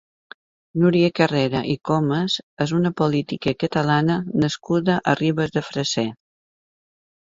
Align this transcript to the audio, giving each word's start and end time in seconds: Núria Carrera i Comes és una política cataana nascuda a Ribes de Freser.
Núria 0.83 1.09
Carrera 1.19 1.59
i 1.73 1.75
Comes 1.89 2.37
és 2.65 2.73
una 2.77 2.91
política 3.01 3.55
cataana 3.65 4.19
nascuda 4.45 4.97
a 5.13 5.15
Ribes 5.21 5.55
de 5.59 5.65
Freser. 5.69 6.07